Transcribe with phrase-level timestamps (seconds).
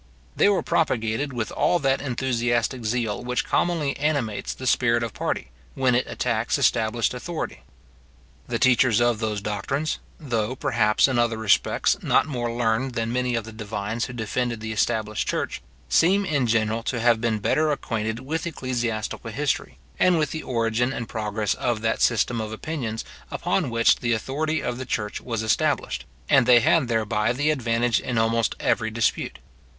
[0.35, 5.51] They were propagated with all that enthusiastic zeal which commonly animates the spirit of party,
[5.75, 7.59] when it attacks established authority.
[8.47, 13.35] The teachers of those doctrines, though perhaps, in other respects, not more learned than many
[13.35, 17.71] of the divines who defended the established church, seem in general to have been better
[17.71, 23.05] acquainted with ecclesiastical history, and with the origin and progress of that system of opinions
[23.29, 27.99] upon which the authority of the church was established; and they had thereby the advantage
[27.99, 29.37] in almost every dispute.